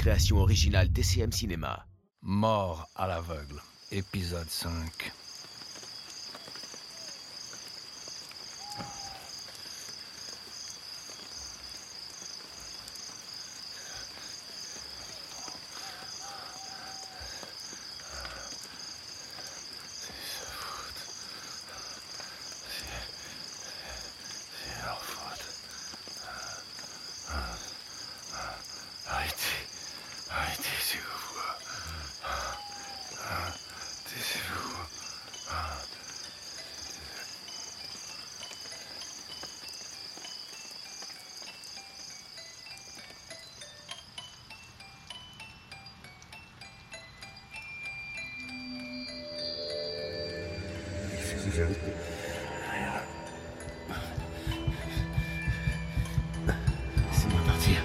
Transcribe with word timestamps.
création 0.00 0.38
originale 0.38 0.90
TCM 0.90 1.30
Cinéma. 1.30 1.84
Mort 2.22 2.88
à 2.96 3.06
l'aveugle, 3.06 3.60
épisode 3.92 4.48
5. 4.48 4.72
Laissez-moi 57.10 57.40
partir. 57.46 57.82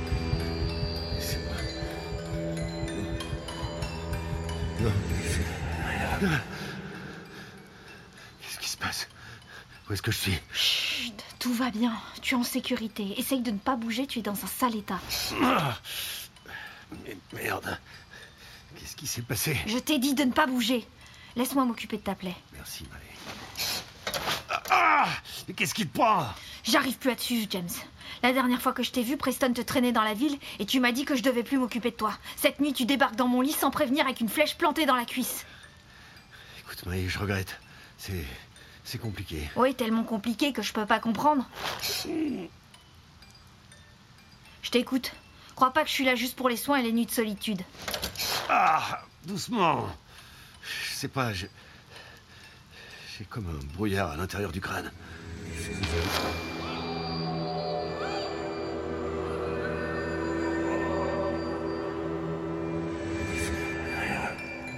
Laissez-moi. 1.15 1.55
Non. 4.79 4.91
Non. 6.21 6.39
Qu'est-ce 8.41 8.59
qui 8.59 8.69
se 8.69 8.77
passe? 8.77 9.09
Où 9.89 9.93
est-ce 9.93 10.01
que 10.01 10.11
je 10.11 10.17
suis? 10.17 10.39
Chut, 10.53 11.23
tout 11.39 11.53
va 11.53 11.69
bien. 11.69 11.93
Tu 12.21 12.35
es 12.35 12.37
en 12.37 12.43
sécurité. 12.43 13.19
Essaye 13.19 13.41
de 13.41 13.51
ne 13.51 13.57
pas 13.57 13.75
bouger, 13.75 14.07
tu 14.07 14.19
es 14.19 14.21
dans 14.21 14.41
un 14.41 14.47
sale 14.47 14.75
état. 14.77 14.99
Ah 15.43 15.77
Mais 17.03 17.17
merde. 17.33 17.77
Qu'est-ce 18.77 18.95
qui 18.95 19.07
s'est 19.07 19.21
passé? 19.21 19.57
Je 19.67 19.77
t'ai 19.77 19.99
dit 19.99 20.13
de 20.13 20.23
ne 20.23 20.31
pas 20.31 20.47
bouger. 20.47 20.87
Laisse-moi 21.35 21.65
m'occuper 21.65 21.97
de 21.97 22.03
ta 22.03 22.15
plaie. 22.15 22.35
Merci, 22.53 22.85
Marie. 22.89 23.03
Ah 24.77 25.07
Mais 25.47 25.53
qu'est-ce 25.53 25.73
qui 25.73 25.87
te 25.87 25.97
prend 25.97 26.27
J'arrive 26.63 26.97
plus 26.97 27.11
à 27.11 27.17
suivre, 27.17 27.47
James. 27.51 27.69
La 28.23 28.33
dernière 28.33 28.61
fois 28.61 28.73
que 28.73 28.83
je 28.83 28.91
t'ai 28.91 29.03
vu, 29.03 29.17
Preston 29.17 29.53
te 29.53 29.61
traînait 29.61 29.91
dans 29.91 30.03
la 30.03 30.13
ville 30.13 30.37
et 30.59 30.65
tu 30.65 30.79
m'as 30.79 30.91
dit 30.91 31.05
que 31.05 31.15
je 31.15 31.23
devais 31.23 31.43
plus 31.43 31.57
m'occuper 31.57 31.91
de 31.91 31.95
toi. 31.95 32.13
Cette 32.35 32.59
nuit, 32.59 32.73
tu 32.73 32.85
débarques 32.85 33.15
dans 33.15 33.27
mon 33.27 33.41
lit 33.41 33.51
sans 33.51 33.71
prévenir 33.71 34.05
avec 34.05 34.19
une 34.19 34.29
flèche 34.29 34.57
plantée 34.57 34.85
dans 34.85 34.95
la 34.95 35.05
cuisse. 35.05 35.45
Écoute, 36.59 36.85
Marie, 36.85 37.07
je 37.07 37.19
regrette. 37.19 37.59
C'est. 37.97 38.25
C'est 38.83 38.99
compliqué. 38.99 39.49
Oui, 39.55 39.73
tellement 39.73 40.03
compliqué 40.03 40.53
que 40.53 40.61
je 40.61 40.71
peux 40.71 40.85
pas 40.85 40.99
comprendre. 40.99 41.43
Je 44.61 44.69
t'écoute. 44.69 45.11
Crois 45.55 45.71
pas 45.71 45.81
que 45.81 45.89
je 45.89 45.93
suis 45.93 46.05
là 46.05 46.13
juste 46.13 46.35
pour 46.35 46.49
les 46.49 46.57
soins 46.57 46.77
et 46.77 46.83
les 46.83 46.91
nuits 46.91 47.07
de 47.07 47.11
solitude. 47.11 47.63
Ah 48.47 49.01
Doucement 49.23 49.87
Je 50.61 50.93
sais 50.93 51.07
pas, 51.07 51.33
je. 51.33 51.47
J'ai 53.17 53.23
comme 53.23 53.47
un 53.47 53.73
brouillard 53.75 54.11
à 54.11 54.17
l'intérieur 54.17 54.51
du 54.51 54.59
crâne. 54.59 54.91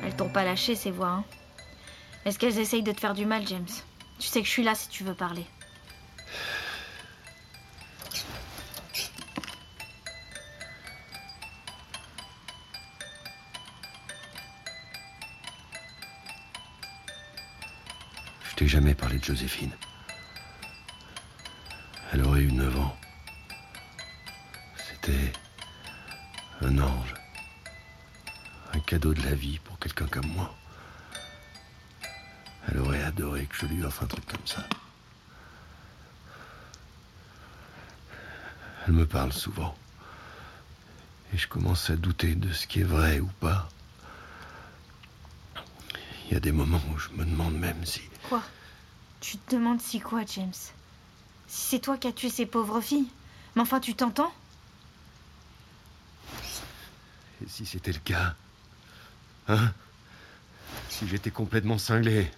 Elles 0.04 0.16
t'ont 0.16 0.30
pas 0.30 0.44
lâché 0.44 0.76
ces 0.76 0.92
voix, 0.92 1.08
hein 1.08 1.26
Est-ce 2.26 2.38
qu'elles 2.38 2.60
essayent 2.60 2.84
de 2.84 2.92
te 2.92 3.00
faire 3.00 3.16
du 3.16 3.26
mal, 3.26 3.48
James? 3.48 3.66
Tu 4.20 4.28
sais 4.28 4.42
que 4.42 4.46
je 4.46 4.52
suis 4.52 4.64
là 4.64 4.76
si 4.76 4.88
tu 4.90 5.04
veux 5.04 5.16
parler. 5.16 5.46
Parlé 18.98 19.20
de 19.20 19.24
Joséphine. 19.24 19.72
Elle 22.12 22.24
aurait 22.24 22.42
eu 22.42 22.52
9 22.52 22.80
ans. 22.80 22.98
C'était 24.78 25.32
un 26.62 26.78
ange. 26.80 27.14
Un 28.74 28.80
cadeau 28.80 29.14
de 29.14 29.22
la 29.24 29.36
vie 29.36 29.60
pour 29.60 29.78
quelqu'un 29.80 30.08
comme 30.08 30.28
moi. 30.28 30.56
Elle 32.68 32.80
aurait 32.80 33.04
adoré 33.04 33.46
que 33.46 33.56
je 33.56 33.66
lui 33.66 33.84
offre 33.84 34.04
un 34.04 34.08
truc 34.08 34.26
comme 34.26 34.46
ça. 34.46 34.64
Elle 38.86 38.94
me 38.94 39.06
parle 39.06 39.34
souvent. 39.34 39.76
Et 41.34 41.38
je 41.38 41.48
commence 41.48 41.90
à 41.90 41.96
douter 41.96 42.36
de 42.36 42.52
ce 42.54 42.68
qui 42.68 42.82
est 42.82 42.86
vrai 42.86 43.20
ou 43.20 43.28
pas. 43.40 43.70
Il 46.26 46.34
y 46.34 46.38
a 46.38 46.40
des 46.40 46.52
moments 46.52 46.82
où 46.94 46.98
je 46.98 47.10
me 47.10 47.26
demande 47.26 47.58
même 47.58 47.86
si... 47.86 48.02
Quoi? 48.28 48.42
Tu 49.20 49.38
te 49.38 49.56
demandes 49.56 49.82
si 49.82 50.00
quoi, 50.00 50.22
James? 50.36 50.54
Si 51.48 51.62
c'est 51.70 51.80
toi 51.80 51.98
qui 51.98 52.08
as 52.08 52.12
tué 52.12 52.30
ces 52.30 52.46
pauvres 52.46 52.82
filles? 52.82 53.08
Mais 53.56 53.62
enfin, 53.62 53.80
tu 53.80 53.96
t'entends? 53.96 54.32
Et 57.44 57.48
si 57.48 57.66
c'était 57.66 57.92
le 57.92 58.00
cas? 58.00 58.36
Hein? 59.48 59.72
Si 60.90 61.08
j'étais 61.08 61.32
complètement 61.32 61.78
cinglé? 61.78 62.30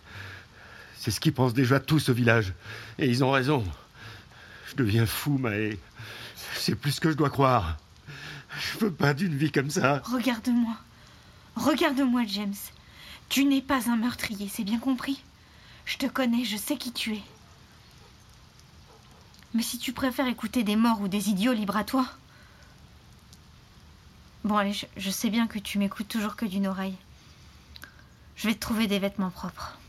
C'est 0.97 1.12
ce 1.12 1.19
qu'ils 1.19 1.34
pensent 1.34 1.53
déjà 1.53 1.79
tous 1.79 2.09
au 2.09 2.13
village. 2.13 2.53
Et 2.97 3.07
ils 3.07 3.23
ont 3.23 3.31
raison. 3.31 3.66
Je 4.67 4.75
deviens 4.75 5.06
fou, 5.06 5.38
Maë. 5.38 5.78
C'est 6.56 6.75
plus 6.75 6.91
ce 6.91 7.01
que 7.01 7.11
je 7.11 7.16
dois 7.16 7.29
croire. 7.29 7.78
Je 8.59 8.79
veux 8.79 8.91
pas 8.91 9.13
d'une 9.13 9.35
vie 9.35 9.51
comme 9.51 9.69
ça. 9.69 10.01
Regarde-moi. 10.06 10.75
Regarde-moi, 11.56 12.23
James. 12.28 12.56
Tu 13.29 13.46
n'es 13.46 13.61
pas 13.61 13.90
un 13.90 13.96
meurtrier, 13.96 14.50
c'est 14.50 14.63
bien 14.63 14.79
compris? 14.79 15.23
Je 15.90 15.98
te 15.98 16.06
connais, 16.06 16.46
je 16.46 16.56
sais 16.56 16.78
qui 16.78 16.94
tu 16.94 17.16
es. 17.16 17.24
Mais 19.56 19.64
si 19.64 19.80
tu 19.80 19.92
préfères 19.92 20.28
écouter 20.28 20.64
des 20.64 20.76
morts 20.76 21.02
ou 21.02 21.08
des 21.08 21.30
idiots, 21.30 21.52
libre 21.52 21.76
à 21.76 21.84
toi. 21.84 22.06
Bon, 24.44 24.56
allez, 24.56 24.72
je, 24.72 24.86
je 24.98 25.10
sais 25.10 25.32
bien 25.32 25.48
que 25.48 25.58
tu 25.58 25.80
m'écoutes 25.80 26.08
toujours 26.08 26.36
que 26.36 26.46
d'une 26.46 26.68
oreille. 26.68 26.96
Je 28.36 28.48
vais 28.48 28.54
te 28.54 28.60
trouver 28.60 28.86
des 28.86 29.00
vêtements 29.00 29.32
propres. 29.32 29.80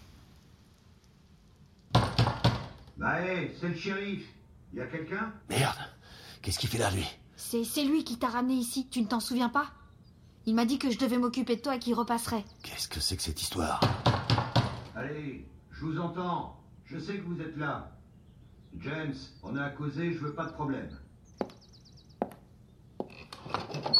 Bah 2.97 3.21
hé, 3.21 3.55
c'est 3.61 3.69
le 3.69 3.77
shérif. 3.77 4.25
Y 4.73 4.81
a 4.81 4.87
quelqu'un? 4.87 5.35
Merde 5.51 5.77
Qu'est-ce 6.41 6.59
qu'il 6.59 6.71
fait 6.71 6.79
là, 6.79 6.91
lui? 6.91 7.07
C'est 7.37 7.65
c'est 7.65 7.85
lui 7.85 8.05
qui 8.05 8.19
t'a 8.19 8.29
ramené 8.29 8.55
ici, 8.55 8.89
tu 8.91 9.03
ne 9.03 9.07
t'en 9.07 9.21
souviens 9.21 9.51
pas? 9.51 9.67
Il 10.47 10.55
m'a 10.55 10.65
dit 10.65 10.79
que 10.79 10.91
je 10.91 10.99
devais 10.99 11.19
m'occuper 11.19 11.57
de 11.57 11.61
toi 11.61 11.77
et 11.77 11.79
qu'il 11.79 11.93
repasserait. 11.93 12.45
Qu'est-ce 12.63 12.89
que 12.89 13.01
c'est 13.01 13.19
que 13.19 13.23
cette 13.23 13.43
histoire? 13.43 13.81
Allez, 14.97 15.47
je 15.81 15.87
vous 15.87 15.99
entends. 15.99 16.63
Je 16.85 16.99
sais 16.99 17.17
que 17.17 17.23
vous 17.23 17.41
êtes 17.41 17.57
là. 17.57 17.91
James, 18.81 19.15
on 19.43 19.57
a 19.57 19.65
à 19.65 19.71
causer, 19.71 20.13
je 20.13 20.19
veux 20.19 20.35
pas 20.35 20.45
de 20.45 20.53
problème. 20.53 20.91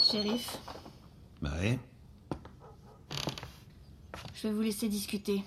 Shérif, 0.03 0.59
Maë 1.41 1.79
je 4.35 4.49
vais 4.49 4.55
vous 4.55 4.61
laisser 4.61 4.89
discuter. 4.89 5.45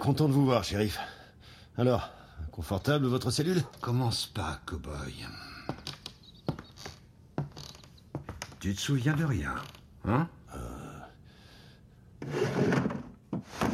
Content 0.00 0.28
de 0.28 0.32
vous 0.32 0.44
voir, 0.44 0.64
shérif. 0.64 0.98
Alors, 1.76 2.10
confortable 2.50 3.06
votre 3.06 3.30
cellule? 3.30 3.62
Commence 3.80 4.26
pas, 4.26 4.60
cow-boy. 4.66 5.26
Tu 8.60 8.74
te 8.74 8.80
souviens 8.80 9.14
de 9.14 9.24
rien, 9.24 9.54
hein? 10.04 10.28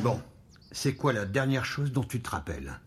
Bon, 0.03 0.21
c'est 0.71 0.95
quoi 0.95 1.13
la 1.13 1.27
dernière 1.27 1.65
chose 1.65 1.93
dont 1.93 2.05
tu 2.05 2.21
te 2.23 2.31
rappelles? 2.31 2.79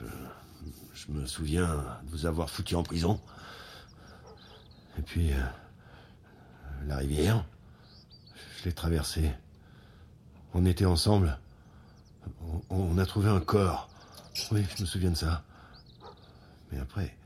Je 0.00 1.10
me 1.10 1.26
souviens 1.26 1.66
de 2.04 2.10
vous 2.10 2.26
avoir 2.26 2.50
foutu 2.50 2.74
en 2.74 2.82
prison. 2.82 3.20
Et 4.98 5.02
puis, 5.02 5.32
euh, 5.32 5.42
la 6.86 6.98
rivière, 6.98 7.44
je 8.58 8.64
l'ai 8.64 8.72
traversée. 8.72 9.32
On 10.52 10.66
était 10.66 10.84
ensemble. 10.84 11.38
On, 12.42 12.62
on 12.70 12.98
a 12.98 13.06
trouvé 13.06 13.30
un 13.30 13.40
corps. 13.40 13.88
Oui, 14.50 14.66
je 14.76 14.82
me 14.82 14.86
souviens 14.86 15.10
de 15.10 15.16
ça. 15.16 15.44
Mais 16.70 16.78
après, 16.78 17.16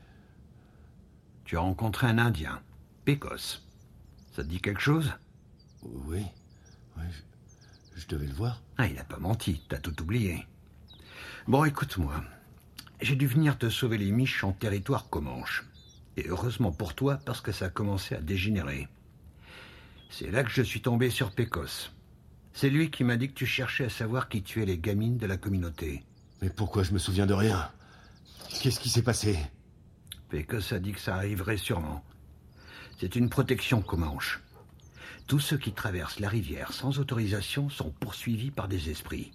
Tu 1.47 1.55
as 1.55 1.61
rencontré 1.61 2.07
un 2.07 2.17
Indien, 2.17 2.61
Pécos. 3.05 3.61
Ça 4.35 4.43
te 4.43 4.49
dit 4.49 4.59
quelque 4.59 4.81
chose? 4.81 5.13
Oui, 5.81 6.25
oui, 6.97 7.03
je, 7.09 7.21
je 7.97 8.07
devais 8.07 8.27
le 8.27 8.33
voir. 8.33 8.61
Ah, 8.77 8.87
il 8.87 8.95
n'a 8.95 9.03
pas 9.03 9.17
menti, 9.17 9.61
t'as 9.67 9.79
tout 9.79 10.01
oublié. 10.01 10.45
Bon, 11.47 11.65
écoute-moi. 11.65 12.23
J'ai 13.01 13.15
dû 13.15 13.27
venir 13.27 13.57
te 13.57 13.69
sauver 13.69 13.97
les 13.97 14.11
miches 14.11 14.43
en 14.43 14.51
territoire 14.51 15.09
comanche. 15.09 15.65
Et 16.15 16.27
heureusement 16.27 16.71
pour 16.71 16.95
toi, 16.95 17.19
parce 17.25 17.41
que 17.41 17.51
ça 17.51 17.65
a 17.65 17.69
commencé 17.69 18.15
à 18.15 18.21
dégénérer. 18.21 18.87
C'est 20.09 20.31
là 20.31 20.43
que 20.43 20.49
je 20.49 20.61
suis 20.61 20.81
tombé 20.81 21.09
sur 21.09 21.31
Pécos. 21.31 21.91
C'est 22.53 22.69
lui 22.69 22.89
qui 22.89 23.03
m'a 23.03 23.17
dit 23.17 23.27
que 23.27 23.33
tu 23.33 23.45
cherchais 23.45 23.85
à 23.85 23.89
savoir 23.89 24.29
qui 24.29 24.41
tuait 24.41 24.65
les 24.65 24.79
gamines 24.79 25.17
de 25.17 25.27
la 25.27 25.37
communauté. 25.37 26.03
Mais 26.41 26.49
pourquoi 26.49 26.83
je 26.83 26.93
me 26.93 26.99
souviens 26.99 27.27
de 27.27 27.33
rien? 27.33 27.69
Qu'est-ce 28.61 28.79
qui 28.79 28.89
s'est 28.89 29.03
passé? 29.03 29.37
Pécos 30.29 30.73
a 30.73 30.79
dit 30.79 30.91
que 30.91 30.99
ça 30.99 31.15
arriverait 31.15 31.57
sûrement. 31.57 32.03
C'est 32.99 33.15
une 33.15 33.29
protection 33.29 33.81
Comanche. 33.81 34.41
Tous 35.27 35.39
ceux 35.39 35.57
qui 35.57 35.73
traversent 35.73 36.21
la 36.21 36.29
rivière 36.29 36.71
sans 36.71 36.99
autorisation 36.99 37.69
sont 37.69 37.91
poursuivis 37.91 38.49
par 38.49 38.69
des 38.69 38.89
esprits. 38.89 39.33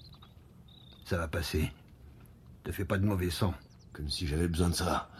Ça 1.05 1.19
va 1.19 1.29
passer. 1.29 1.71
Te 2.65 2.73
fais 2.73 2.87
pas 2.87 2.97
de 2.97 3.05
mauvais 3.05 3.29
sang. 3.29 3.53
Comme 3.93 4.09
si 4.09 4.27
j'avais 4.27 4.49
besoin 4.49 4.71
de 4.71 4.75
ça. 4.75 5.11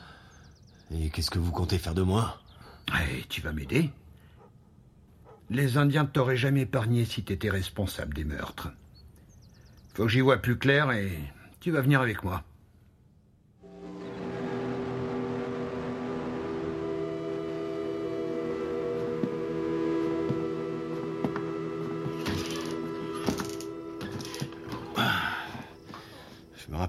Et 0.91 1.11
qu'est-ce 1.11 1.31
que 1.31 1.39
vous 1.39 1.53
comptez 1.53 1.77
faire 1.79 1.95
de 1.95 2.01
moi? 2.03 2.41
Eh, 2.89 3.23
tu 3.29 3.43
vas 3.43 3.53
m'aider 3.53 3.91
Les 5.51 5.77
Indiens 5.77 6.07
t'auraient 6.07 6.39
jamais 6.39 6.63
épargné 6.63 7.05
si 7.05 7.23
t'étais 7.23 7.51
responsable 7.51 8.15
des 8.15 8.25
meurtres. 8.25 8.73
Faut 9.93 10.05
que 10.05 10.09
j'y 10.09 10.23
vois 10.23 10.39
plus 10.39 10.57
clair 10.57 10.91
et 10.93 11.19
tu 11.61 11.71
vas 11.71 11.83
venir 11.83 12.01
avec 12.01 12.25
moi. 12.25 12.45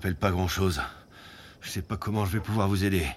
Rappelle 0.03 0.15
pas 0.17 0.31
grand-chose. 0.31 0.81
Je 1.61 1.69
sais 1.69 1.81
pas 1.81 1.95
comment 1.95 2.25
je 2.25 2.33
vais 2.33 2.41
pouvoir 2.41 2.67
vous 2.67 2.83
aider. 2.83 3.07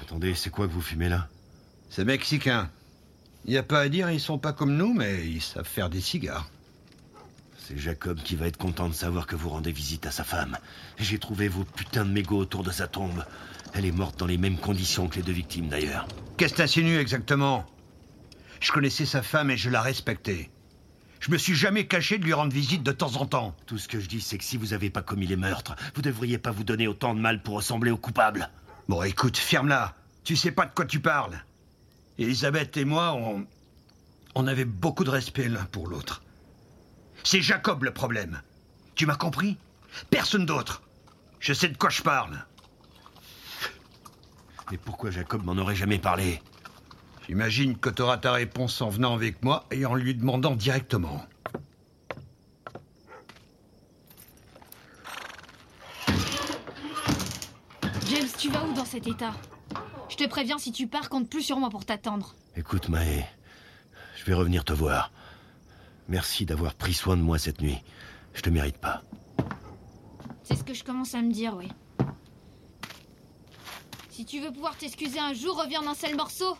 Attendez, 0.00 0.36
c'est 0.36 0.50
quoi 0.50 0.68
que 0.68 0.72
vous 0.72 0.80
fumez 0.80 1.08
là? 1.08 1.26
C'est 1.90 2.04
mexicain. 2.04 2.70
Il 3.46 3.50
n'y 3.50 3.56
a 3.56 3.64
pas 3.64 3.80
à 3.80 3.88
dire, 3.88 4.12
ils 4.12 4.20
sont 4.20 4.38
pas 4.38 4.52
comme 4.52 4.76
nous, 4.76 4.94
mais 4.94 5.26
ils 5.26 5.42
savent 5.42 5.66
faire 5.66 5.90
des 5.90 6.00
cigares. 6.00 6.48
C'est 7.58 7.76
Jacob 7.76 8.20
qui 8.22 8.36
va 8.36 8.46
être 8.46 8.56
content 8.56 8.88
de 8.88 8.94
savoir 8.94 9.26
que 9.26 9.34
vous 9.34 9.48
rendez 9.48 9.72
visite 9.72 10.06
à 10.06 10.12
sa 10.12 10.22
femme. 10.22 10.56
J'ai 10.98 11.18
trouvé 11.18 11.48
vos 11.48 11.64
putains 11.64 12.04
de 12.04 12.12
mégots 12.12 12.38
autour 12.38 12.62
de 12.62 12.70
sa 12.70 12.86
tombe. 12.86 13.24
Elle 13.74 13.86
est 13.86 13.90
morte 13.90 14.20
dans 14.20 14.26
les 14.26 14.38
mêmes 14.38 14.58
conditions 14.58 15.08
que 15.08 15.16
les 15.16 15.22
deux 15.22 15.32
victimes 15.32 15.66
d'ailleurs. 15.66 16.06
Qu'est-ce 16.36 16.52
que 16.52 16.58
t'insinues 16.58 16.98
exactement? 16.98 17.66
Je 18.60 18.70
connaissais 18.70 19.04
sa 19.04 19.22
femme 19.22 19.50
et 19.50 19.56
je 19.56 19.68
la 19.68 19.82
respectais. 19.82 20.48
Je 21.20 21.30
me 21.30 21.38
suis 21.38 21.54
jamais 21.54 21.86
caché 21.86 22.18
de 22.18 22.24
lui 22.24 22.32
rendre 22.32 22.52
visite 22.52 22.82
de 22.82 22.92
temps 22.92 23.16
en 23.16 23.26
temps. 23.26 23.56
Tout 23.66 23.78
ce 23.78 23.88
que 23.88 24.00
je 24.00 24.06
dis, 24.06 24.20
c'est 24.20 24.38
que 24.38 24.44
si 24.44 24.56
vous 24.56 24.72
avez 24.72 24.90
pas 24.90 25.02
commis 25.02 25.26
les 25.26 25.36
meurtres, 25.36 25.74
vous 25.94 26.02
devriez 26.02 26.38
pas 26.38 26.50
vous 26.50 26.64
donner 26.64 26.86
autant 26.86 27.14
de 27.14 27.20
mal 27.20 27.42
pour 27.42 27.56
ressembler 27.56 27.90
aux 27.90 27.96
coupables. 27.96 28.50
Bon, 28.88 29.02
écoute, 29.02 29.36
ferme-la. 29.36 29.94
Tu 30.24 30.36
sais 30.36 30.52
pas 30.52 30.66
de 30.66 30.74
quoi 30.74 30.84
tu 30.84 31.00
parles. 31.00 31.42
Elisabeth 32.18 32.76
et 32.76 32.84
moi, 32.84 33.14
on. 33.14 33.46
On 34.38 34.46
avait 34.46 34.66
beaucoup 34.66 35.04
de 35.04 35.10
respect 35.10 35.48
l'un 35.48 35.64
pour 35.64 35.88
l'autre. 35.88 36.22
C'est 37.24 37.40
Jacob 37.40 37.84
le 37.84 37.90
problème. 37.90 38.42
Tu 38.94 39.06
m'as 39.06 39.16
compris? 39.16 39.56
Personne 40.10 40.44
d'autre. 40.44 40.82
Je 41.40 41.54
sais 41.54 41.68
de 41.68 41.76
quoi 41.76 41.88
je 41.88 42.02
parle. 42.02 42.44
Mais 44.70 44.76
pourquoi 44.76 45.10
Jacob 45.10 45.42
m'en 45.42 45.56
aurait 45.56 45.74
jamais 45.74 45.98
parlé? 45.98 46.42
J'imagine 47.26 47.76
que 47.76 47.90
t'auras 47.90 48.18
ta 48.18 48.32
réponse 48.32 48.80
en 48.80 48.88
venant 48.88 49.12
avec 49.12 49.42
moi 49.42 49.66
et 49.72 49.84
en 49.84 49.96
lui 49.96 50.14
demandant 50.14 50.54
directement. 50.54 51.24
James, 58.08 58.28
tu 58.38 58.48
vas 58.48 58.64
où 58.64 58.72
dans 58.74 58.84
cet 58.84 59.08
état? 59.08 59.34
Je 60.08 60.16
te 60.16 60.28
préviens, 60.28 60.58
si 60.58 60.70
tu 60.70 60.86
pars, 60.86 61.08
compte 61.08 61.28
plus 61.28 61.42
sur 61.42 61.58
moi 61.58 61.68
pour 61.68 61.84
t'attendre. 61.84 62.36
Écoute, 62.54 62.88
Maë, 62.88 63.26
je 64.16 64.24
vais 64.24 64.34
revenir 64.34 64.64
te 64.64 64.72
voir. 64.72 65.10
Merci 66.08 66.46
d'avoir 66.46 66.74
pris 66.74 66.94
soin 66.94 67.16
de 67.16 67.22
moi 67.22 67.38
cette 67.38 67.60
nuit. 67.60 67.78
Je 68.34 68.42
te 68.42 68.50
mérite 68.50 68.78
pas. 68.78 69.02
C'est 70.44 70.54
ce 70.54 70.62
que 70.62 70.74
je 70.74 70.84
commence 70.84 71.16
à 71.16 71.22
me 71.22 71.32
dire, 71.32 71.56
oui. 71.56 71.68
Si 74.10 74.24
tu 74.24 74.40
veux 74.40 74.52
pouvoir 74.52 74.76
t'excuser 74.76 75.18
un 75.18 75.34
jour, 75.34 75.60
reviens 75.60 75.82
d'un 75.82 75.94
seul 75.94 76.14
morceau. 76.14 76.56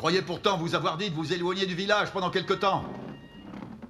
Croyais 0.00 0.22
pourtant 0.22 0.56
vous 0.56 0.74
avoir 0.74 0.96
dit 0.96 1.10
de 1.10 1.14
vous 1.14 1.30
éloigner 1.30 1.66
du 1.66 1.74
village 1.74 2.10
pendant 2.10 2.30
quelque 2.30 2.54
temps. 2.54 2.90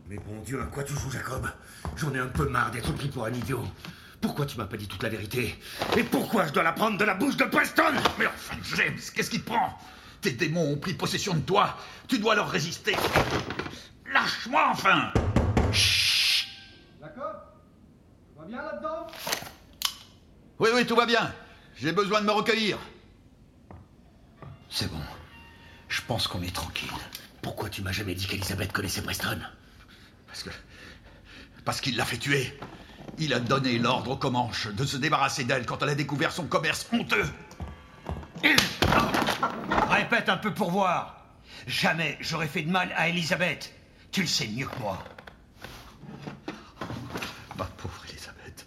Mais 0.09 0.17
bon 0.17 0.41
Dieu, 0.45 0.61
à 0.61 0.67
quoi 0.67 0.83
tu 0.83 0.93
joues, 0.93 1.09
Jacob? 1.13 1.49
J'en 1.95 2.13
ai 2.13 2.19
un 2.19 2.27
peu 2.27 2.49
marre 2.49 2.73
d'être 2.73 2.93
pris 2.95 3.07
pour 3.07 3.27
un 3.27 3.33
idiot. 3.33 3.63
Pourquoi 4.21 4.45
tu 4.45 4.59
m'as 4.59 4.65
pas 4.65 4.77
dit 4.77 4.89
toute 4.89 5.05
la 5.05 5.09
vérité? 5.09 5.57
Et 5.97 6.03
pourquoi 6.03 6.49
je 6.49 6.53
dois 6.53 6.65
la 6.65 6.73
prendre 6.73 6.99
de 6.99 7.05
la 7.05 7.15
bouche 7.15 7.37
de 7.37 7.45
Preston? 7.45 7.93
Mais 8.19 8.27
enfin, 8.27 8.57
James, 8.75 8.99
qu'est-ce 9.15 9.31
qui 9.31 9.41
te 9.41 9.47
prend? 9.47 9.79
Tes 10.21 10.33
démons 10.33 10.73
ont 10.73 10.79
pris 10.79 10.95
possession 10.95 11.33
de 11.35 11.43
toi. 11.43 11.77
Tu 12.09 12.19
dois 12.19 12.35
leur 12.35 12.51
résister. 12.51 12.97
Lâche-moi 14.13 14.67
enfin 14.73 15.13
Jacob? 17.01 17.37
Tu 18.33 18.41
vas 18.41 18.47
bien 18.49 18.63
là-dedans? 18.63 19.07
Oui, 20.59 20.71
oui, 20.75 20.85
tout 20.85 20.97
va 20.97 21.07
bien. 21.07 21.33
J'ai 21.77 21.93
besoin 21.93 22.21
de 22.21 22.27
me 22.27 22.33
recueillir. 22.33 22.79
C'est 24.69 24.91
bon. 24.91 24.99
Je 26.11 26.15
pense 26.17 26.27
qu'on 26.27 26.43
est 26.43 26.53
tranquille. 26.53 26.91
Pourquoi 27.41 27.71
tu 27.71 27.83
m'as 27.83 27.93
jamais 27.93 28.17
dit 28.17 28.27
qu'Elisabeth 28.27 28.73
connaissait 28.73 29.01
Preston? 29.01 29.39
Parce 30.27 30.43
que. 30.43 30.51
Parce 31.65 31.81
qu'il 31.81 31.97
l'a 31.97 32.05
fait 32.05 32.17
tuer. 32.17 32.59
Il 33.19 33.33
a 33.33 33.39
donné 33.39 33.79
l'ordre 33.79 34.11
aux 34.11 34.17
Comanches 34.17 34.67
de 34.67 34.85
se 34.85 34.97
débarrasser 34.97 35.45
d'elle 35.45 35.67
quand 35.67 35.81
elle 35.85 35.91
a 35.91 35.95
découvert 35.95 36.33
son 36.33 36.49
commerce 36.49 36.89
honteux. 36.93 37.27
Répète 39.89 40.29
un 40.29 40.37
peu 40.37 40.53
pour 40.53 40.73
voir. 40.73 41.27
Jamais 41.69 42.19
j'aurais 42.21 42.49
fait 42.49 42.63
de 42.63 42.73
mal 42.73 42.93
à 42.97 43.09
Elisabeth. 43.09 43.73
Tu 44.11 44.23
le 44.23 44.27
sais 44.27 44.49
mieux 44.49 44.67
que 44.67 44.81
moi. 44.81 44.99
Ma 47.57 47.67
pauvre 47.67 48.03
Elisabeth. 48.09 48.67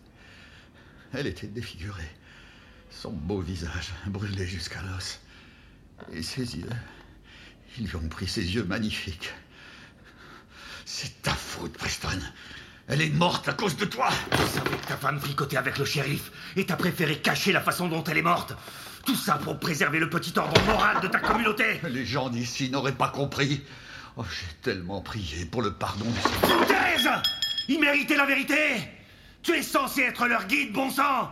Elle 1.14 1.28
était 1.28 1.48
défigurée. 1.48 2.10
Son 2.90 3.12
beau 3.12 3.42
visage 3.42 3.92
brûlé 4.08 4.48
jusqu'à 4.48 4.82
l'os. 4.84 5.20
Et 6.14 6.24
ses 6.24 6.56
yeux. 6.56 6.70
Ils 7.78 7.88
lui 7.88 7.96
ont 7.96 8.08
pris 8.08 8.28
ses 8.28 8.44
yeux 8.56 8.64
magnifiques. 8.64 9.34
C'est 10.86 11.22
ta 11.22 11.32
faute, 11.32 11.74
Preston. 11.74 12.20
Elle 12.88 13.02
est 13.02 13.10
morte 13.10 13.48
à 13.48 13.54
cause 13.54 13.78
de 13.78 13.86
toi. 13.86 14.10
Tu 14.32 14.38
savais 14.38 14.78
que 14.78 14.88
ta 14.88 14.98
femme 14.98 15.20
fricotait 15.20 15.58
avec 15.58 15.78
le 15.78 15.86
shérif 15.86 16.32
et 16.56 16.66
t'as 16.66 16.76
préféré 16.76 17.18
cacher 17.20 17.52
la 17.52 17.62
façon 17.62 17.88
dont 17.88 18.04
elle 18.04 18.18
est 18.18 18.22
morte. 18.24 18.54
Tout 19.06 19.16
ça 19.16 19.36
pour 19.36 19.60
préserver 19.60 20.00
le 20.00 20.10
petit 20.10 20.38
ordre 20.38 20.62
moral 20.66 21.02
de 21.02 21.08
ta 21.08 21.20
communauté. 21.20 21.80
Les 21.90 22.06
gens 22.06 22.30
d'ici 22.30 22.70
n'auraient 22.70 22.92
pas 22.92 23.10
compris. 23.10 23.64
Oh, 24.18 24.24
j'ai 24.30 24.54
tellement 24.62 25.02
prié 25.02 25.46
pour 25.46 25.62
le 25.62 25.74
pardon 25.74 26.06
de 26.06 26.16
ces... 26.16 26.48
Foutaise 26.48 27.10
Ils 27.70 27.80
méritaient 27.80 28.18
la 28.18 28.26
vérité 28.26 28.56
Tu 29.42 29.54
es 29.54 29.64
censé 29.64 30.02
être 30.02 30.28
leur 30.28 30.46
guide, 30.46 30.72
bon 30.72 30.92
sang 30.92 31.32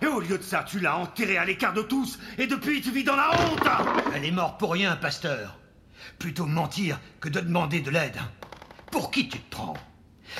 Et 0.00 0.06
au 0.06 0.20
lieu 0.20 0.38
de 0.38 0.42
ça, 0.42 0.64
tu 0.68 0.78
l'as 0.78 0.96
enterré 0.96 1.38
à 1.38 1.44
l'écart 1.44 1.72
de 1.72 1.82
tous, 1.82 2.20
et 2.38 2.46
depuis 2.46 2.82
tu 2.82 2.92
vis 2.92 3.02
dans 3.02 3.16
la 3.16 3.30
honte 3.30 3.66
Elle 4.14 4.24
est 4.24 4.30
morte 4.30 4.60
pour 4.60 4.72
rien, 4.72 4.94
pasteur. 4.94 5.56
Plutôt 6.18 6.46
mentir 6.46 6.98
que 7.20 7.28
de 7.28 7.40
demander 7.40 7.80
de 7.80 7.90
l'aide. 7.90 8.18
Pour 8.90 9.10
qui 9.10 9.28
tu 9.28 9.38
te 9.38 9.50
prends? 9.50 9.76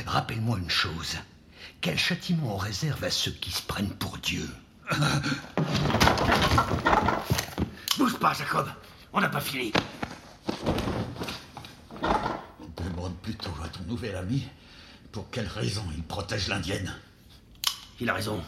Rappelle-moi 0.07 0.59
une 0.59 0.71
chose. 0.71 1.17
Quel 1.81 1.99
châtiment 1.99 2.55
on 2.55 2.59
réserve 2.59 3.03
à 3.05 3.11
ceux 3.11 3.33
qui 3.33 3.51
se 3.51 3.63
prennent 3.63 3.95
pour 3.95 4.19
Dieu? 4.19 4.49
Bouge 7.99 8.19
pas, 8.19 8.35
Jacob 8.35 8.69
On 9.13 9.21
n'a 9.21 9.29
pas 9.29 9.41
fini 9.41 9.73
Demande 12.77 13.17
plutôt 13.23 13.55
à 13.65 13.69
ton 13.69 13.83
nouvel 13.85 14.17
ami 14.17 14.49
pour 15.13 15.31
quelle 15.31 15.47
raison 15.47 15.85
il 15.97 16.03
protège 16.03 16.49
l'indienne. 16.49 16.95
Il 18.01 18.09
a 18.09 18.15
raison. 18.15 18.43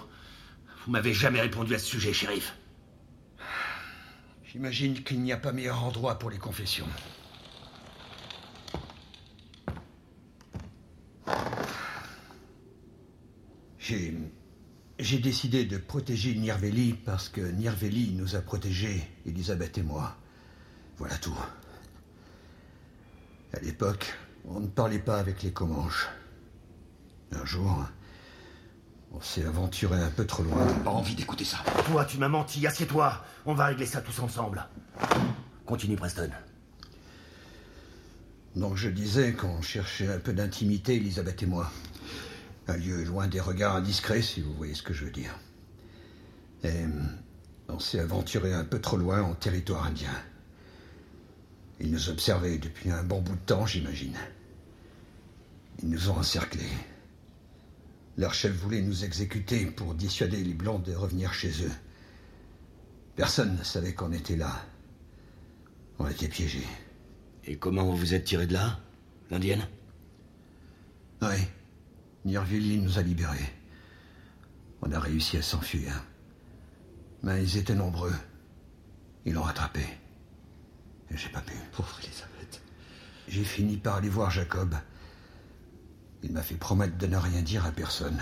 Vous 0.84 0.92
m'avez 0.92 1.12
jamais 1.12 1.40
répondu 1.40 1.74
à 1.74 1.78
ce 1.78 1.86
sujet, 1.86 2.12
shérif. 2.12 2.54
J'imagine 4.52 5.02
qu'il 5.02 5.22
n'y 5.22 5.32
a 5.32 5.38
pas 5.38 5.52
meilleur 5.52 5.82
endroit 5.82 6.18
pour 6.18 6.28
les 6.28 6.36
confessions. 6.36 6.86
J'ai. 13.78 14.14
J'ai 14.98 15.18
décidé 15.18 15.64
de 15.64 15.78
protéger 15.78 16.34
Nirveli 16.34 16.92
parce 16.92 17.28
que 17.28 17.40
Nirveli 17.40 18.12
nous 18.12 18.36
a 18.36 18.40
protégés, 18.40 19.02
Elisabeth 19.26 19.78
et 19.78 19.82
moi. 19.82 20.16
Voilà 20.96 21.16
tout. 21.16 21.36
À 23.52 23.58
l'époque, 23.60 24.14
on 24.44 24.60
ne 24.60 24.68
parlait 24.68 25.00
pas 25.00 25.18
avec 25.18 25.42
les 25.42 25.50
Comanches. 25.50 26.08
Un 27.32 27.44
jour, 27.44 27.84
On 29.14 29.20
s'est 29.20 29.44
aventuré 29.44 30.00
un 30.00 30.10
peu 30.10 30.26
trop 30.26 30.42
loin. 30.42 30.66
Pas 30.84 30.90
envie 30.90 31.14
d'écouter 31.14 31.44
ça. 31.44 31.58
Toi, 31.86 32.04
tu 32.04 32.18
m'as 32.18 32.28
menti, 32.28 32.66
assieds-toi. 32.66 33.24
On 33.44 33.54
va 33.54 33.66
régler 33.66 33.86
ça 33.86 34.00
tous 34.00 34.18
ensemble. 34.20 34.66
Continue, 35.66 35.96
Preston. 35.96 36.30
Donc 38.56 38.76
je 38.76 38.88
disais 38.88 39.32
qu'on 39.32 39.62
cherchait 39.62 40.08
un 40.08 40.18
peu 40.18 40.32
d'intimité, 40.32 40.96
Elisabeth 40.96 41.42
et 41.42 41.46
moi. 41.46 41.70
Un 42.68 42.76
lieu 42.76 43.02
loin 43.04 43.26
des 43.26 43.40
regards 43.40 43.76
indiscrets, 43.76 44.22
si 44.22 44.40
vous 44.40 44.54
voyez 44.54 44.74
ce 44.74 44.82
que 44.82 44.92
je 44.92 45.04
veux 45.04 45.10
dire. 45.10 45.34
Et 46.64 46.84
on 47.68 47.78
s'est 47.78 47.98
aventuré 47.98 48.52
un 48.52 48.64
peu 48.64 48.80
trop 48.80 48.96
loin 48.96 49.22
en 49.22 49.34
territoire 49.34 49.86
indien. 49.86 50.12
Ils 51.80 51.90
nous 51.90 52.08
observaient 52.10 52.58
depuis 52.58 52.90
un 52.90 53.02
bon 53.02 53.20
bout 53.20 53.34
de 53.34 53.40
temps, 53.40 53.66
j'imagine. 53.66 54.16
Ils 55.82 55.88
nous 55.88 56.10
ont 56.10 56.18
encerclés. 56.18 56.70
Leur 58.16 58.34
chef 58.34 58.52
voulait 58.52 58.82
nous 58.82 59.04
exécuter 59.04 59.66
pour 59.66 59.94
dissuader 59.94 60.42
les 60.44 60.54
Blancs 60.54 60.82
de 60.82 60.94
revenir 60.94 61.32
chez 61.32 61.64
eux. 61.64 61.72
Personne 63.16 63.56
ne 63.56 63.62
savait 63.62 63.94
qu'on 63.94 64.12
était 64.12 64.36
là. 64.36 64.64
On 65.98 66.08
était 66.08 66.28
piégés. 66.28 66.66
Et 67.44 67.56
comment 67.56 67.84
vous 67.84 67.96
vous 67.96 68.14
êtes 68.14 68.24
tiré 68.24 68.46
de 68.46 68.52
là 68.54 68.78
L'indienne? 69.30 69.66
Oui. 71.22 71.36
Nirvili 72.24 72.78
nous 72.78 72.98
a 72.98 73.02
libérés. 73.02 73.52
On 74.82 74.92
a 74.92 74.98
réussi 74.98 75.36
à 75.38 75.42
s'enfuir. 75.42 76.04
Mais 77.22 77.42
ils 77.42 77.56
étaient 77.56 77.74
nombreux. 77.74 78.14
Ils 79.24 79.34
l'ont 79.34 79.42
rattrapé. 79.42 79.84
Et 81.10 81.16
j'ai 81.16 81.28
pas 81.28 81.40
pu. 81.40 81.54
Pauvre 81.72 81.98
Elisabeth. 82.02 82.62
J'ai 83.28 83.44
fini 83.44 83.76
par 83.76 83.96
aller 83.96 84.08
voir 84.08 84.30
Jacob. 84.30 84.74
Il 86.22 86.32
m'a 86.32 86.42
fait 86.42 86.54
promettre 86.54 86.96
de 86.98 87.06
ne 87.06 87.16
rien 87.16 87.42
dire 87.42 87.66
à 87.66 87.72
personne. 87.72 88.20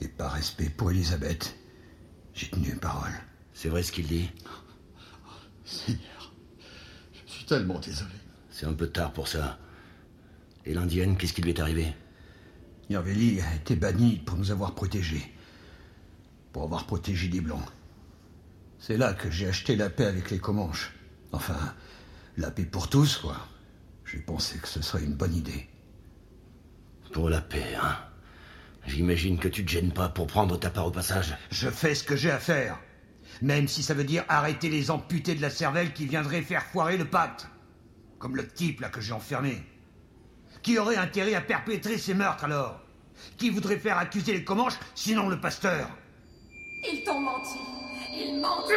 Et 0.00 0.08
par 0.08 0.32
respect 0.32 0.70
pour 0.70 0.90
Elisabeth, 0.90 1.56
j'ai 2.34 2.48
tenu 2.48 2.74
parole. 2.76 3.12
C'est 3.52 3.68
vrai 3.68 3.82
ce 3.82 3.92
qu'il 3.92 4.06
dit? 4.06 4.30
Seigneur, 5.64 6.32
je 7.26 7.32
suis 7.32 7.44
tellement 7.44 7.78
désolé. 7.80 8.14
C'est 8.50 8.66
un 8.66 8.72
peu 8.72 8.88
tard 8.88 9.12
pour 9.12 9.28
ça. 9.28 9.58
Et 10.64 10.74
l'indienne, 10.74 11.16
qu'est-ce 11.16 11.32
qui 11.32 11.42
lui 11.42 11.50
est 11.50 11.60
arrivé? 11.60 11.92
Nirveli 12.88 13.40
a 13.40 13.54
été 13.54 13.76
banni 13.76 14.16
pour 14.16 14.36
nous 14.36 14.50
avoir 14.50 14.74
protégés. 14.74 15.34
Pour 16.52 16.62
avoir 16.62 16.86
protégé 16.86 17.28
des 17.28 17.40
Blancs. 17.40 17.68
C'est 18.78 18.96
là 18.96 19.12
que 19.12 19.30
j'ai 19.30 19.48
acheté 19.48 19.76
la 19.76 19.90
paix 19.90 20.06
avec 20.06 20.30
les 20.30 20.38
Comanches. 20.38 20.92
Enfin, 21.32 21.74
la 22.36 22.50
paix 22.50 22.64
pour 22.64 22.88
tous, 22.88 23.18
quoi. 23.18 23.36
J'ai 24.06 24.20
pensé 24.20 24.58
que 24.58 24.68
ce 24.68 24.80
serait 24.80 25.04
une 25.04 25.14
bonne 25.14 25.34
idée. 25.34 25.68
Pour 27.12 27.30
la 27.30 27.40
paix, 27.40 27.74
hein 27.80 27.96
J'imagine 28.86 29.38
que 29.38 29.48
tu 29.48 29.64
te 29.64 29.70
gênes 29.70 29.92
pas 29.92 30.08
pour 30.08 30.26
prendre 30.26 30.58
ta 30.58 30.70
part 30.70 30.86
au 30.86 30.90
passage. 30.90 31.36
Je 31.50 31.68
fais 31.68 31.94
ce 31.94 32.02
que 32.02 32.16
j'ai 32.16 32.30
à 32.30 32.38
faire. 32.38 32.78
Même 33.42 33.68
si 33.68 33.82
ça 33.82 33.94
veut 33.94 34.04
dire 34.04 34.24
arrêter 34.28 34.70
les 34.70 34.90
amputés 34.90 35.34
de 35.34 35.42
la 35.42 35.50
cervelle 35.50 35.92
qui 35.92 36.06
viendraient 36.06 36.42
faire 36.42 36.64
foirer 36.64 36.96
le 36.96 37.04
pacte. 37.04 37.48
Comme 38.18 38.34
le 38.34 38.48
type 38.48 38.80
là 38.80 38.88
que 38.88 39.00
j'ai 39.00 39.12
enfermé. 39.12 39.62
Qui 40.62 40.78
aurait 40.78 40.96
intérêt 40.96 41.34
à 41.34 41.40
perpétrer 41.40 41.98
ces 41.98 42.14
meurtres 42.14 42.44
alors 42.44 42.80
Qui 43.36 43.50
voudrait 43.50 43.78
faire 43.78 43.98
accuser 43.98 44.32
les 44.32 44.44
Comanches, 44.44 44.78
sinon 44.94 45.28
le 45.28 45.38
pasteur 45.40 45.88
Ils 46.90 47.04
t'ont 47.04 47.20
menti. 47.20 47.58
Ils 48.10 48.40
mentent. 48.40 48.72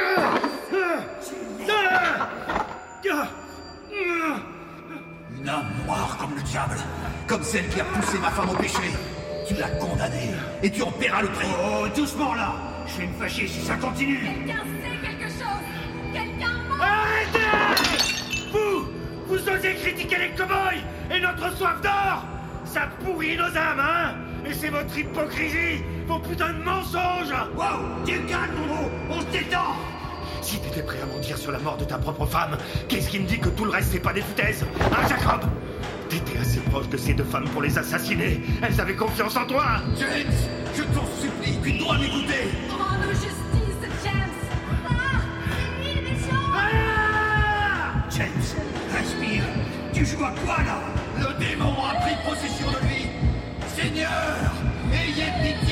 Une 5.41 5.50
âme 5.50 5.71
noire 5.88 6.17
comme 6.19 6.36
le 6.36 6.41
diable, 6.43 6.77
comme 7.25 7.41
celle 7.41 7.67
qui 7.69 7.79
a 7.81 7.83
poussé 7.83 8.19
ma 8.19 8.29
femme 8.29 8.50
au 8.50 8.53
péché. 8.53 8.91
Tu 9.48 9.55
l'as 9.55 9.69
condamnée 9.69 10.33
et 10.62 10.69
tu 10.69 10.83
en 10.83 10.91
paieras 10.91 11.24
le 11.24 11.29
prix. 11.29 11.48
Oh, 11.63 11.88
doucement 11.95 12.36
là 12.36 12.53
Je 12.86 13.00
vais 13.00 13.07
me 13.07 13.13
fâcher 13.13 13.48
si 13.48 13.62
ça 13.62 13.75
continue 13.75 14.19
Quelqu'un 14.19 14.62
sait 14.62 15.07
quelque 15.07 15.29
chose. 15.29 15.65
Quelqu'un 16.13 16.53
ment. 16.69 16.75
Arrêtez 16.79 18.50
Vous 18.51 18.88
Vous 19.27 19.50
osez 19.50 19.75
critiquer 19.75 20.17
les 20.19 20.29
cow-boys 20.38 20.83
et 21.12 21.19
notre 21.19 21.57
soif 21.57 21.81
d'or 21.81 22.24
Ça 22.65 22.81
pourrit 23.03 23.36
nos 23.36 23.45
âmes, 23.45 23.79
hein 23.79 24.13
Et 24.45 24.53
c'est 24.53 24.69
votre 24.69 24.95
hypocrisie 24.95 25.83
Vos 26.07 26.19
putains 26.19 26.53
de 26.53 26.63
mensonges 26.63 27.33
Wow, 27.55 28.05
tu 28.05 28.19
calmes, 28.25 28.67
mon 28.67 29.15
On 29.15 29.21
se 29.21 29.25
détend 29.25 29.75
Si 30.51 30.60
t'étais 30.60 30.84
prêt 30.84 30.98
à 31.01 31.05
mentir 31.05 31.38
sur 31.38 31.53
la 31.53 31.60
mort 31.60 31.77
de 31.77 31.86
ta 31.86 31.98
propre 31.98 32.25
femme, 32.25 32.58
qu'est-ce 32.89 33.10
qui 33.10 33.20
me 33.20 33.25
dit 33.25 33.39
que 33.39 33.48
tout 33.48 33.63
le 33.63 33.72
reste 33.72 33.93
c'est 33.93 34.01
pas 34.01 34.12
des 34.12 34.20
foutaises? 34.20 34.65
Hein, 34.81 35.08
Jacob? 35.08 35.50
T'étais 36.10 36.38
assez 36.39 36.60
proche 36.60 36.89
de 36.89 36.98
ces 36.98 37.13
deux 37.13 37.24
femmes 37.24 37.48
pour 37.53 37.62
les 37.62 37.77
assassiner 37.77 38.41
Elles 38.62 38.81
avaient 38.81 38.98
confiance 38.98 39.38
en 39.38 39.46
toi 39.46 39.63
James, 39.98 40.34
je 40.75 40.84
t'en 40.84 41.05
supplie, 41.22 41.58
tu 41.63 41.72
dois 41.77 41.98
m'écouter 41.98 42.50
Rends-nous 42.70 43.12
justice, 43.12 43.79
James. 44.03 44.89
Ah. 44.89 45.22
Ah 46.53 48.10
James, 48.10 48.27
respire. 48.93 49.43
Tu 49.93 50.05
joues 50.05 50.25
à 50.25 50.34
quoi 50.46 50.58
là? 50.65 50.81
Le 51.17 51.46
démon 51.46 51.75
a 51.81 51.96
pris 52.01 52.15
possession 52.29 52.67
de 52.72 52.88
lui. 52.89 53.08
Seigneur, 53.74 54.51
ayez 54.91 55.31
pitié 55.55 55.70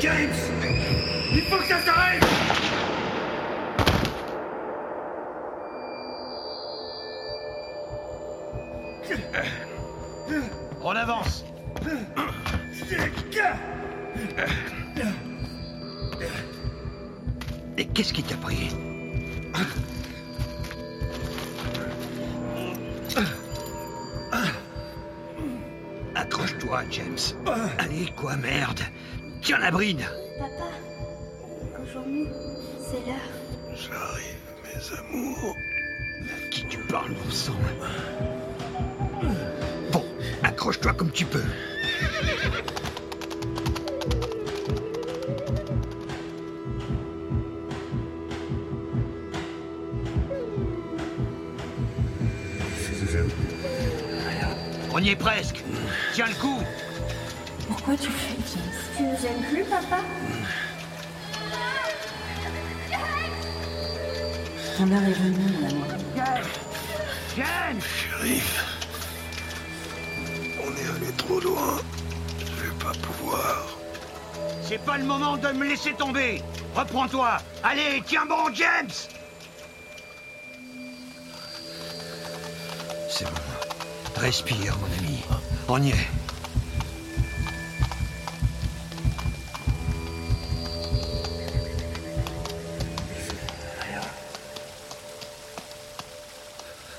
James 0.00 0.30
Il 1.32 1.42
faut 1.42 1.58
que 1.58 1.66
ça 1.66 1.78
s'arrête. 1.80 2.24
On 10.82 10.90
avance. 10.90 11.44
Et 17.76 17.86
qu'est-ce 17.86 18.12
qui 18.12 18.22
t'a 18.22 18.36
pris? 18.36 18.74
Accroche-toi, 26.14 26.82
James. 26.90 27.16
Allez, 27.78 28.12
quoi, 28.16 28.36
merde? 28.36 28.80
Tiens 29.50 29.58
la 29.58 29.72
bride 29.72 30.04
Papa, 30.38 30.70
aujourd'hui, 31.82 32.28
c'est 32.78 33.04
l'heure. 33.04 33.16
J'arrive, 33.74 34.36
mes 34.62 34.96
amours. 34.96 35.56
À 36.22 36.48
qui 36.50 36.64
tu 36.68 36.78
parles, 36.84 37.14
bon 37.14 37.30
sang? 37.32 37.56
Bon, 39.90 40.04
accroche-toi 40.44 40.92
comme 40.92 41.10
tu 41.10 41.24
peux. 41.24 41.42
On 54.92 54.98
y 55.00 55.08
est 55.08 55.16
presque. 55.16 55.64
Tiens 56.14 56.26
le 56.28 56.34
coup. 56.34 56.62
Pourquoi 57.66 57.96
tu 57.96 58.10
fais, 58.10 58.39
Tu 59.00 59.06
nous 59.06 59.26
aimes 59.26 59.42
plus, 59.50 59.64
papa 59.64 60.00
Ton 64.76 64.92
heure 64.92 65.02
est 65.02 65.12
venue, 65.12 65.52
mon 65.58 65.68
amour. 65.68 65.86
James 67.34 67.80
Shérif. 67.80 68.64
On 70.62 70.70
est 70.76 70.96
allé 70.96 71.12
trop 71.16 71.40
loin. 71.40 71.78
Je 72.40 72.66
vais 72.66 72.74
pas 72.78 72.92
pouvoir. 73.00 73.68
C'est 74.62 74.84
pas 74.84 74.98
le 74.98 75.04
moment 75.04 75.38
de 75.38 75.48
me 75.48 75.66
laisser 75.66 75.94
tomber. 75.94 76.42
Reprends-toi. 76.74 77.38
Allez, 77.62 78.02
tiens 78.04 78.26
bon, 78.26 78.52
James. 78.52 78.90
C'est 83.08 83.24
bon. 83.24 84.20
Respire, 84.20 84.76
mon 84.76 84.98
ami. 84.98 85.22
On 85.68 85.82
y 85.82 85.88
est. 85.88 86.19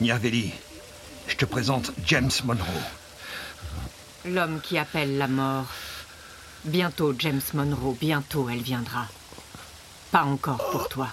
Niaveli, 0.02 0.52
je 1.28 1.36
te 1.36 1.46
présente 1.46 1.92
James 2.08 2.32
Monroe. 2.46 2.66
L'homme 4.26 4.60
qui 4.60 4.80
appelle 4.80 5.20
la 5.20 5.28
mort. 5.28 5.68
Bientôt, 6.66 7.14
James 7.20 7.42
Monroe, 7.54 7.96
bientôt 8.02 8.50
elle 8.50 8.64
viendra. 8.64 9.06
Pas 10.12 10.24
encore 10.24 10.72
pour 10.72 10.90
toi. 10.90 11.10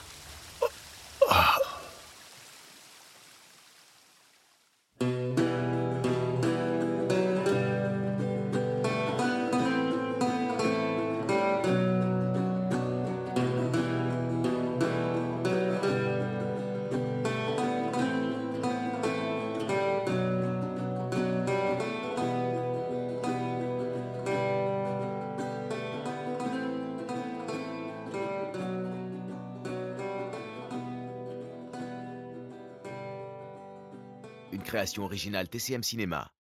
Création 34.69 35.05
originale 35.05 35.49
TCM 35.49 35.83
Cinéma. 35.83 36.31